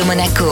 [0.00, 0.49] Radio Monaco.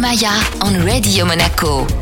[0.00, 0.30] Maya
[0.62, 1.97] on Radio Monaco.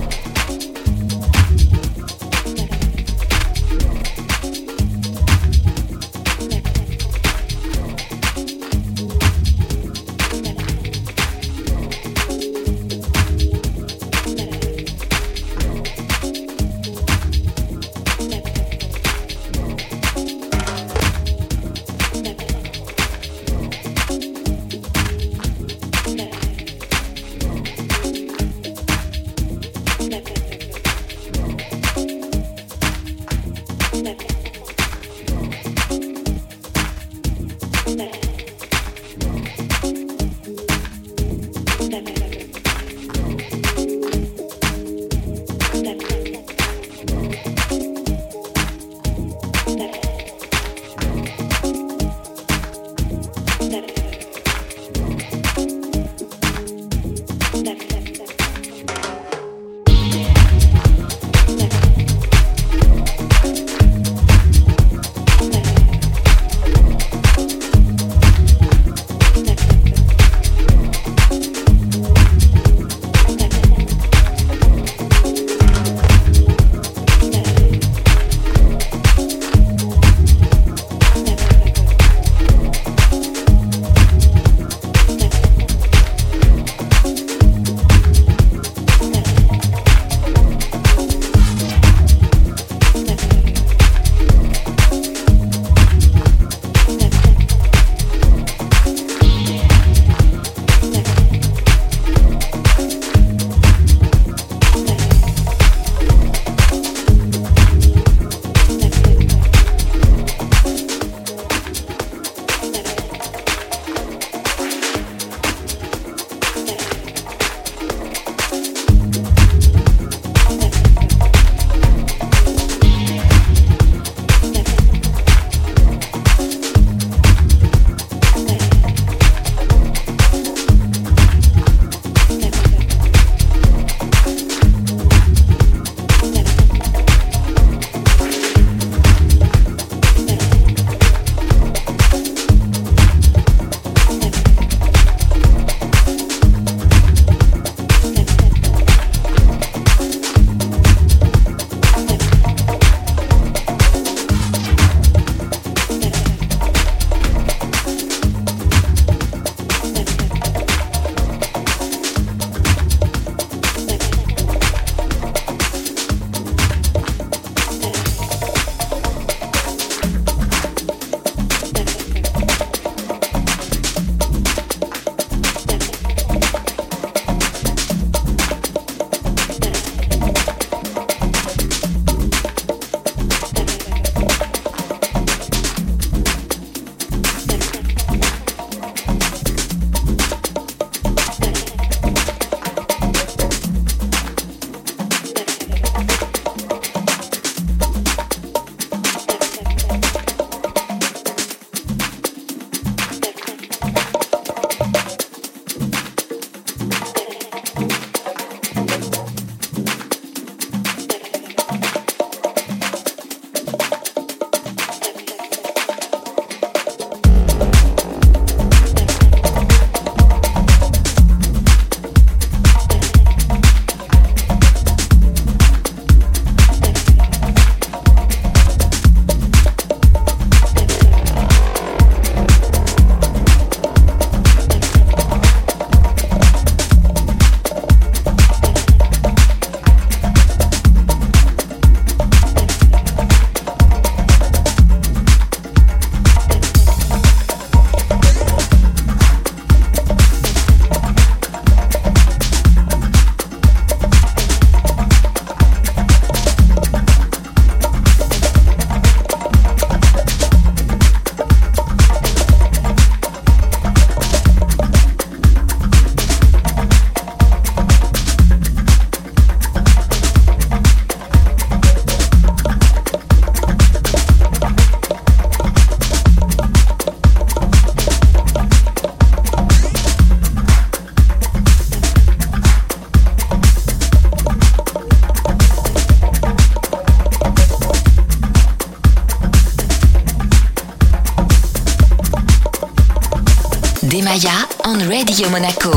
[295.27, 295.96] Radio Monaco.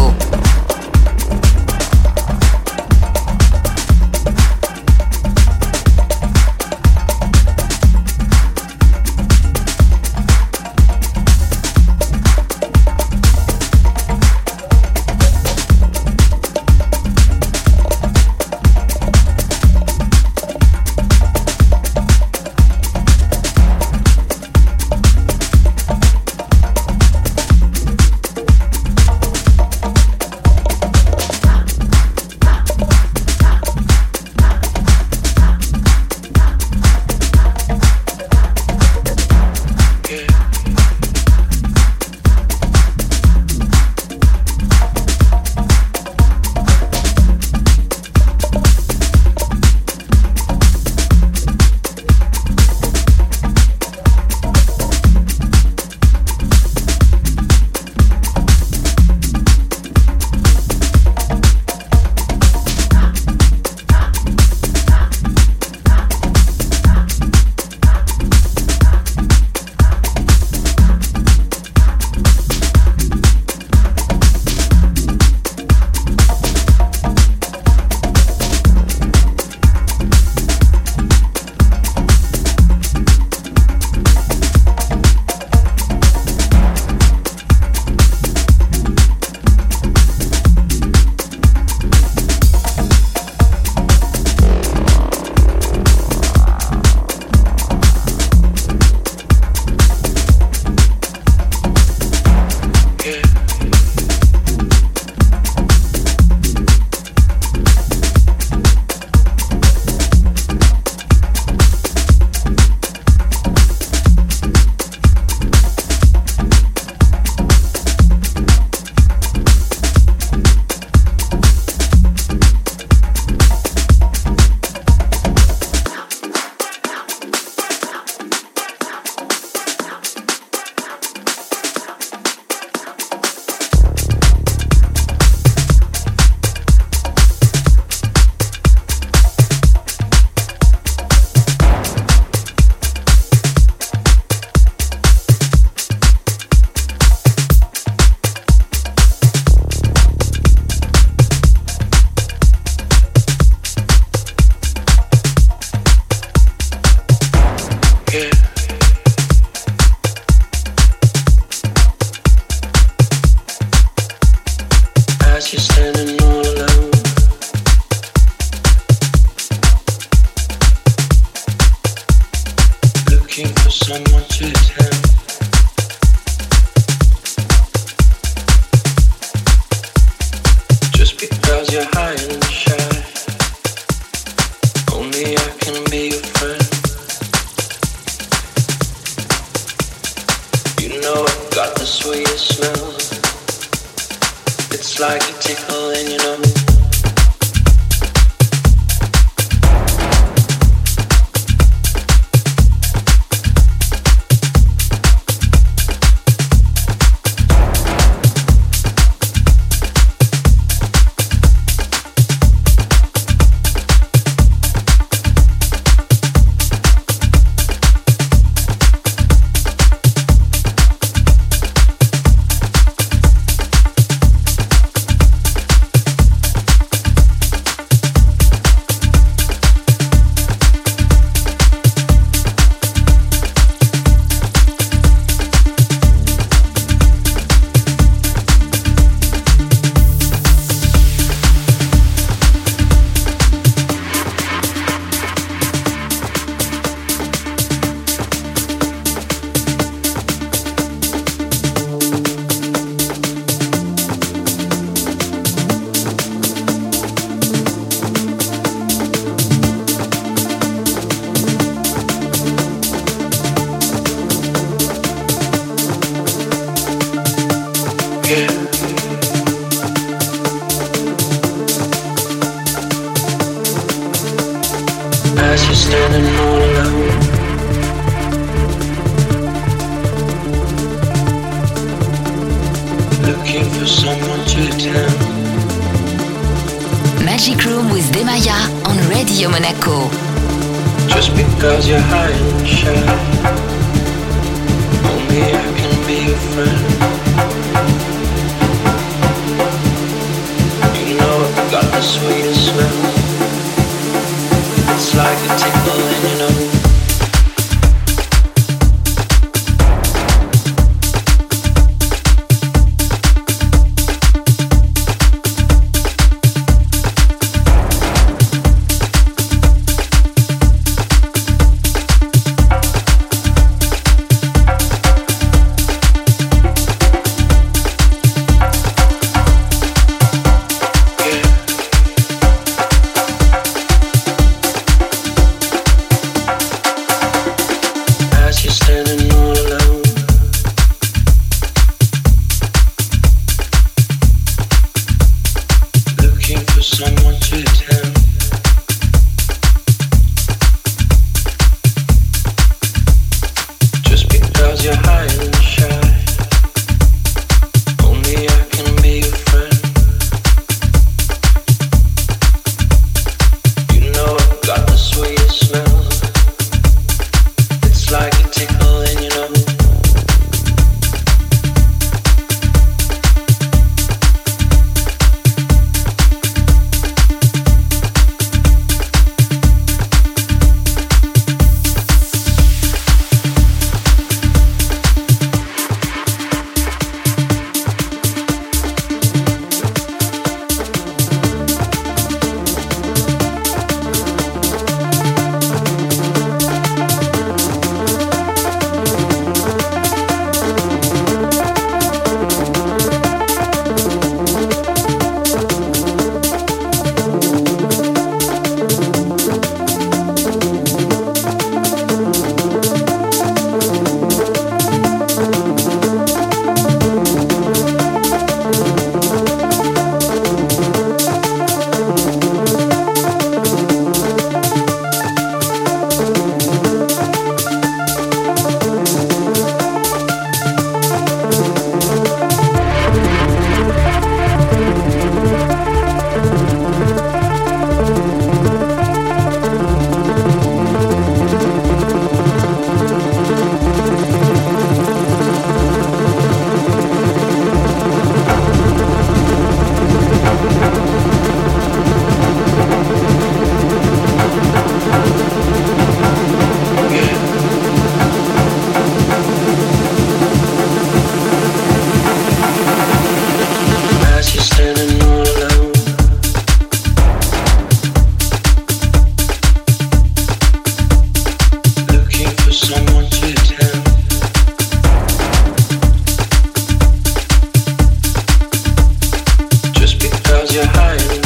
[480.71, 481.38] You hide.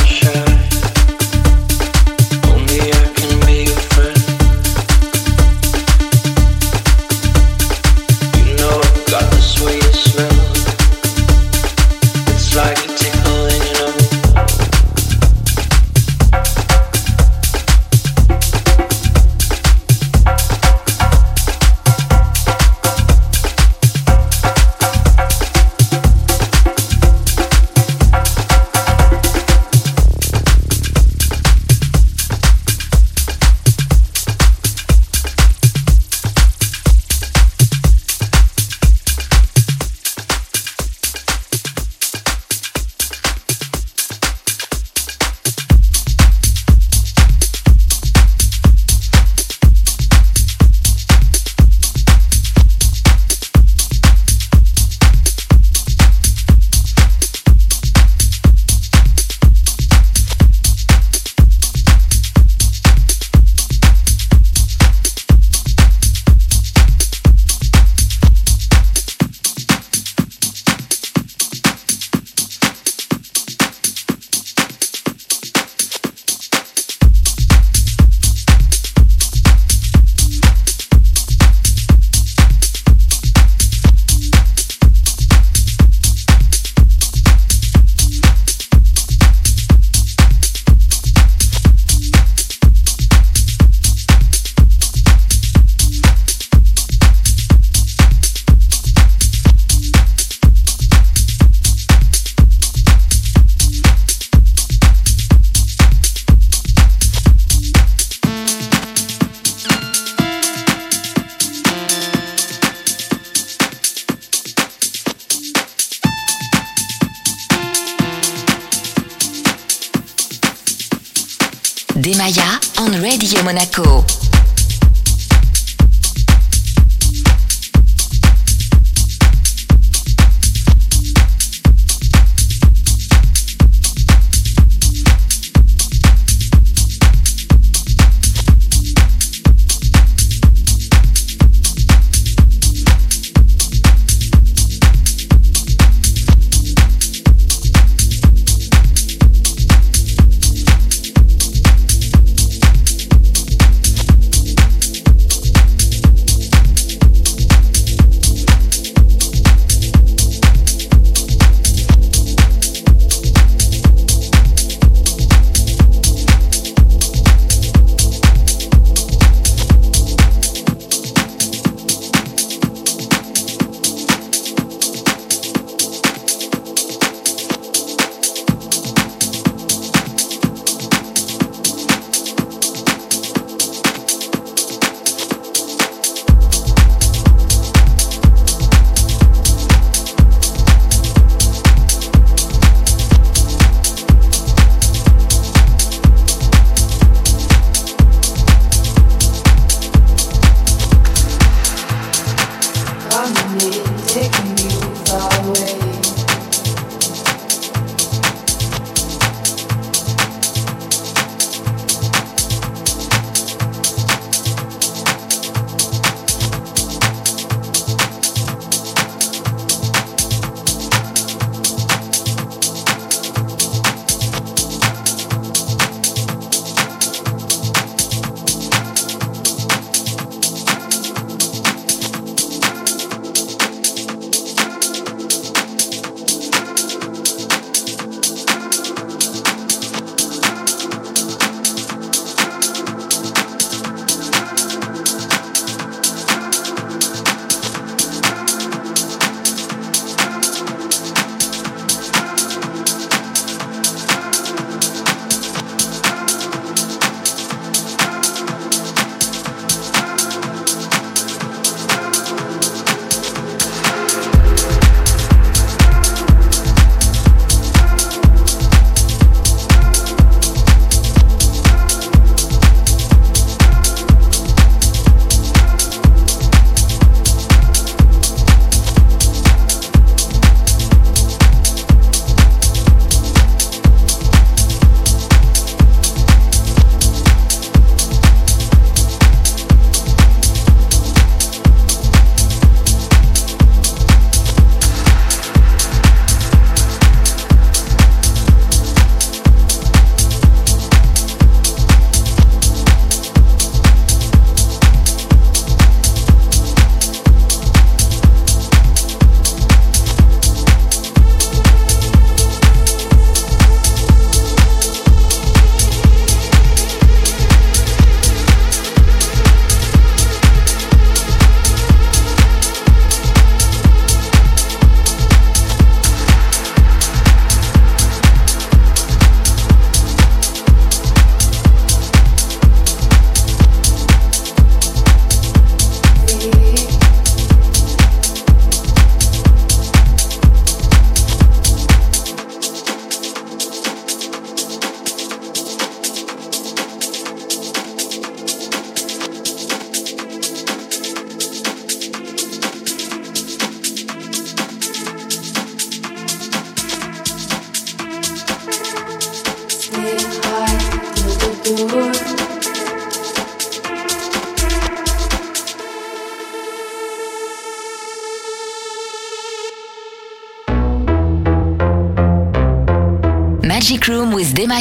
[122.18, 124.23] Maya on Radio Monaco.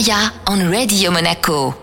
[0.03, 1.82] Maya on Radio Monaco.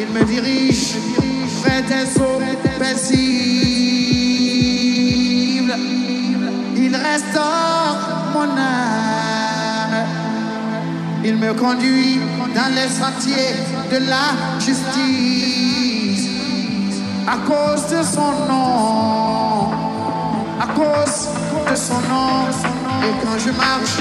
[0.00, 0.94] Il me dirige
[1.64, 2.40] vers des eaux
[2.78, 3.18] paisibles.
[6.76, 7.98] Il restaure
[8.32, 10.06] mon âme.
[11.24, 12.20] Il me conduit
[12.54, 13.56] dans les sentiers
[13.90, 16.28] de la justice.
[17.26, 19.72] À cause de son nom.
[20.60, 21.28] À cause
[21.68, 22.46] de son nom.
[23.02, 23.98] Et quand je marche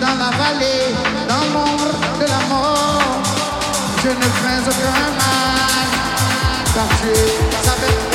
[0.00, 0.92] dans la vallée,
[1.28, 3.45] dans l'ombre de la mort,
[4.06, 5.08] je ne crains aucun
[7.88, 8.05] mal,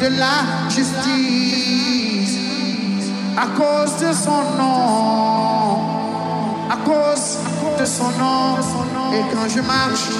[0.00, 2.38] de la justice
[3.36, 5.78] à cause de son nom,
[6.68, 7.38] à cause
[7.78, 8.56] de son nom.
[9.12, 10.10] Et quand je marche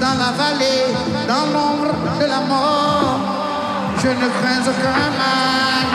[0.00, 0.92] dans la vallée,
[1.26, 3.18] dans l'ombre de la mort,
[4.02, 5.86] je ne crains aucun mal,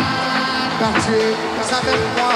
[0.80, 1.36] car tu es
[1.72, 2.34] avec moi.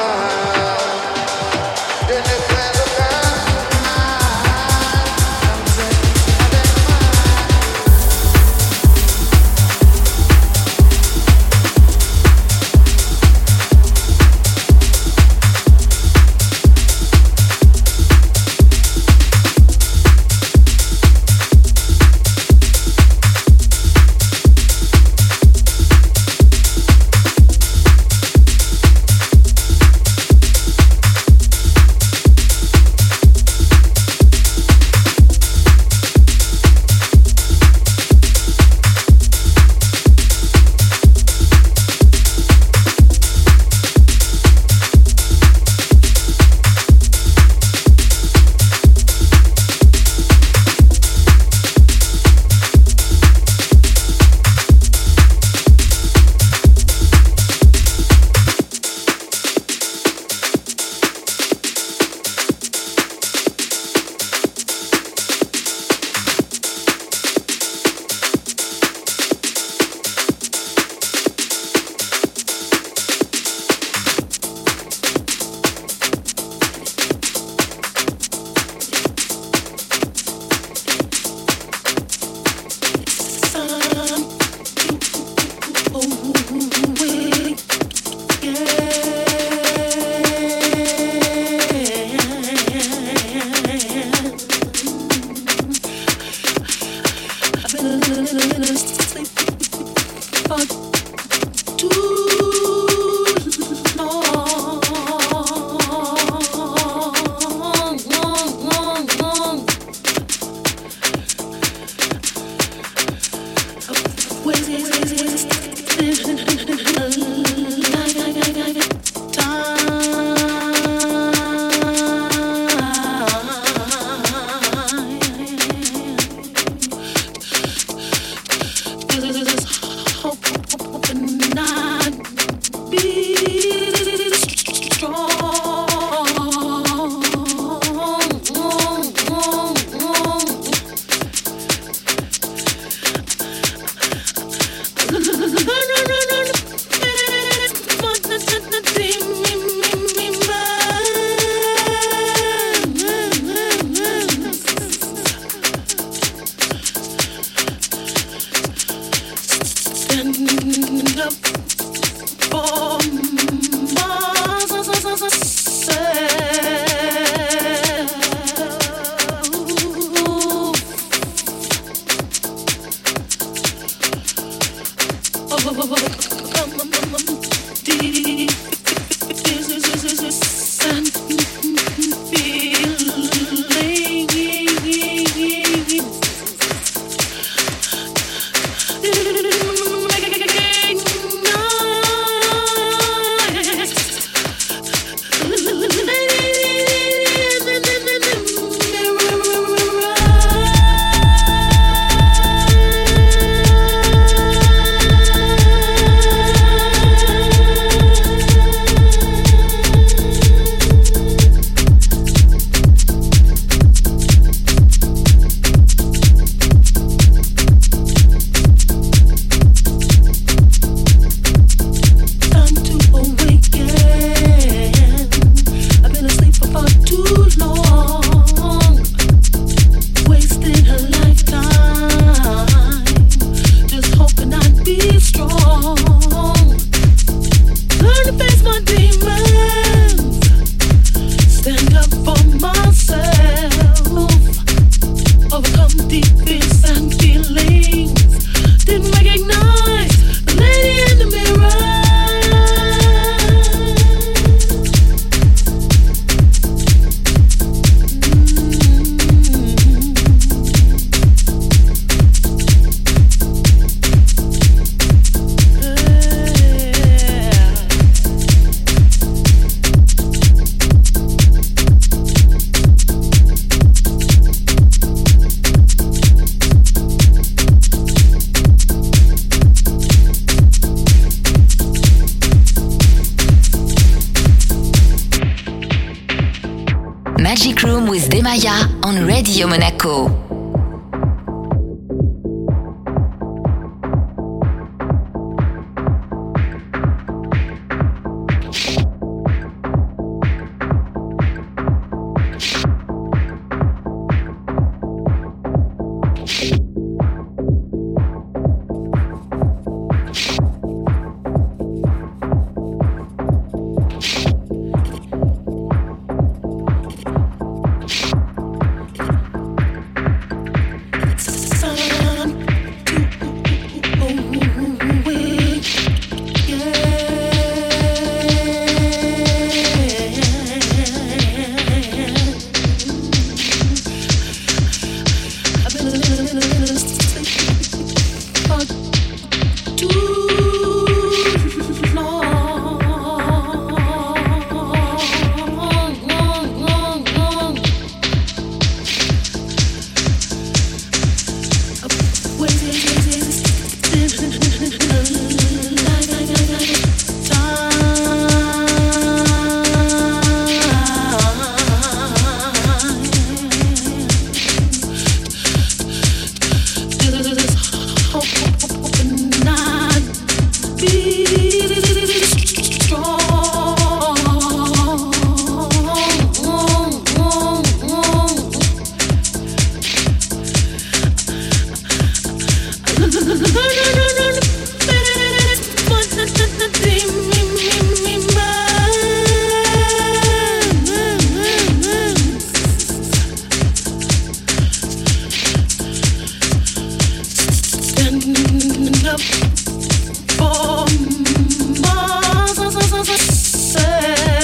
[403.98, 404.57] Respect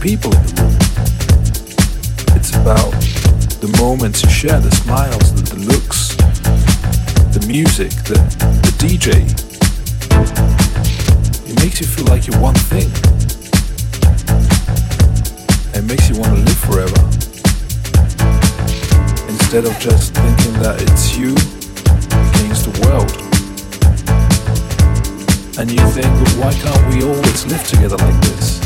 [0.00, 0.76] people in the room.
[2.36, 2.92] It's about
[3.58, 6.14] the moments you share, the smiles, the, the looks,
[7.34, 8.14] the music, the,
[8.62, 9.26] the DJ.
[11.48, 12.86] It makes you feel like you're one thing.
[15.74, 17.00] It makes you want to live forever.
[19.28, 21.34] Instead of just thinking that it's you
[22.38, 23.10] against the world.
[25.58, 28.57] And you think, well, why can't we always live together like this?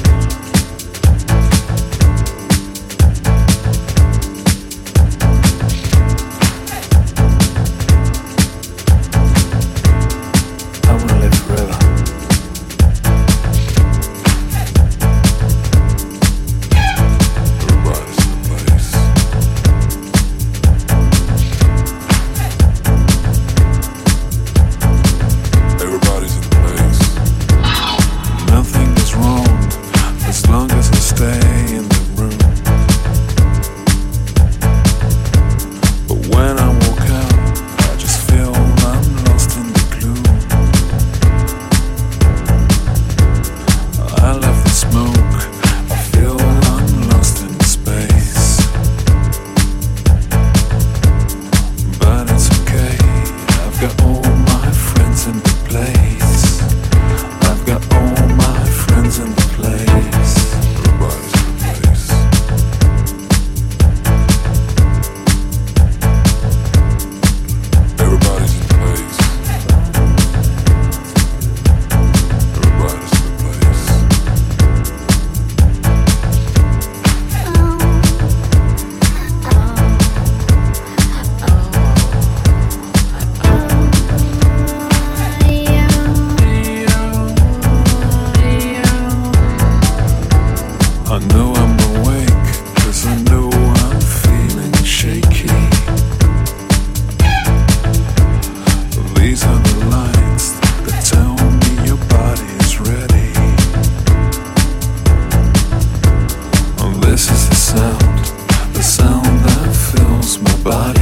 [110.63, 111.02] body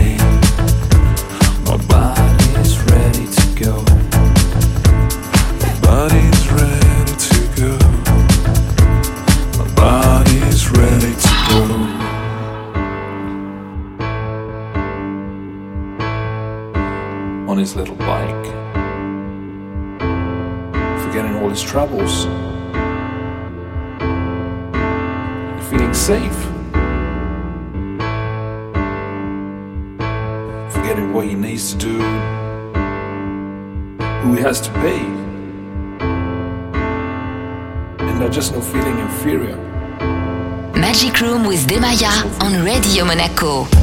[43.43, 43.80] really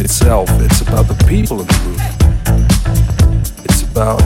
[0.00, 2.00] itself, it's about the people in the room.
[3.64, 4.18] It's about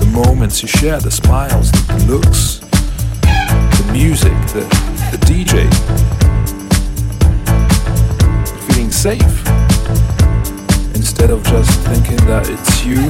[0.00, 2.58] the moments you share, the smiles, the looks,
[3.78, 4.64] the music, the,
[5.12, 5.68] the DJ.
[8.66, 9.46] Feeling safe
[10.94, 13.02] instead of just thinking that it's you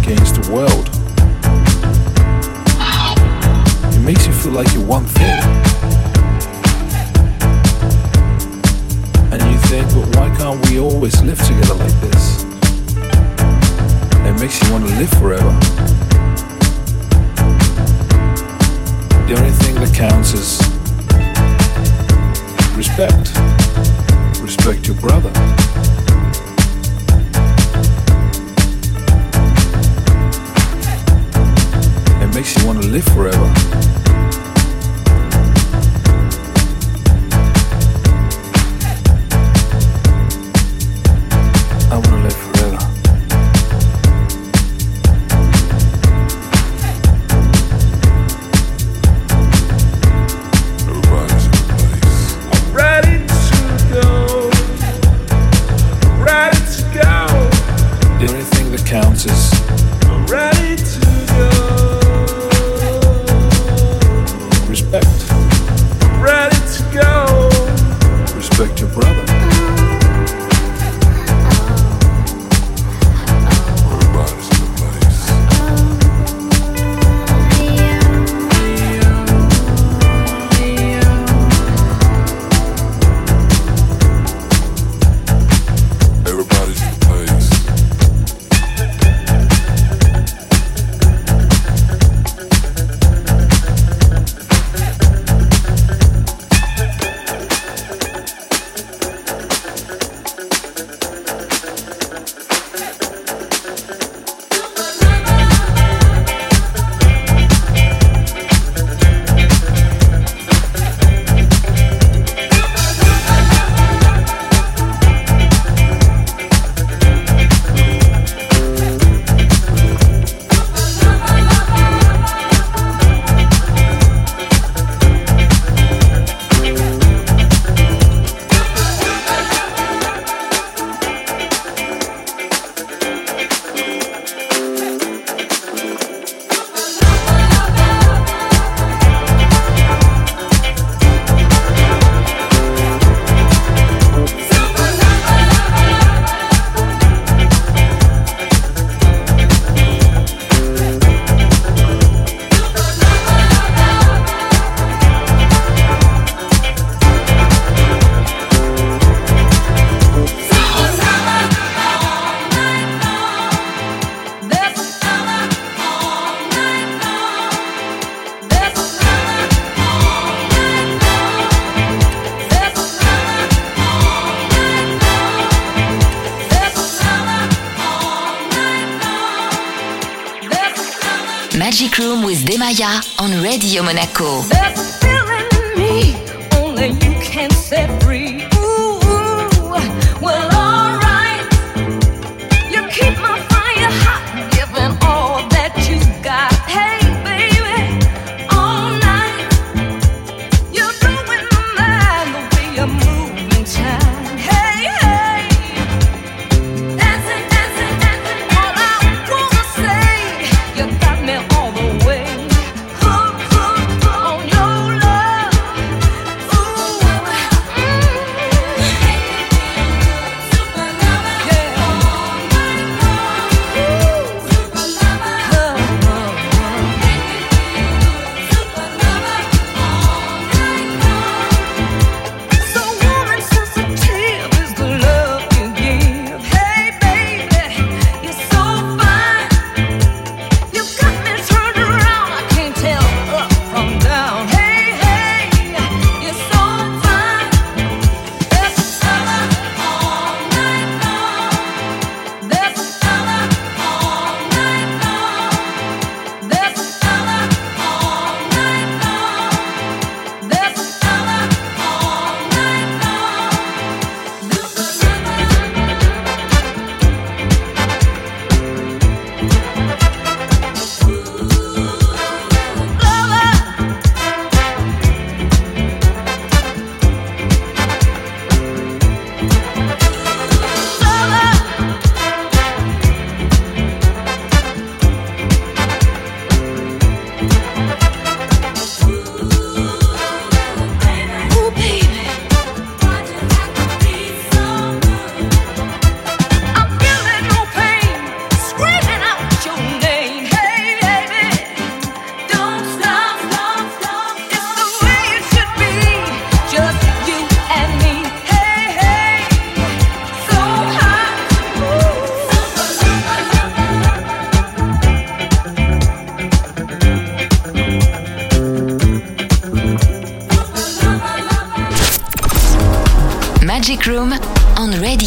[0.00, 0.88] against the world.
[3.94, 5.67] It makes you feel like you're one thing.
[9.70, 12.42] But why can't we always live together like this?
[14.24, 15.52] It makes you want to live forever.
[19.26, 20.58] The only thing that counts is
[22.78, 23.36] respect.
[24.40, 25.32] Respect your brother.
[32.22, 33.77] It makes you want to live forever.